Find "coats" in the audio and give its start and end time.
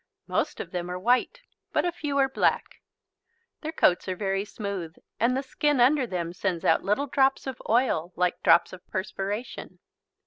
3.71-4.07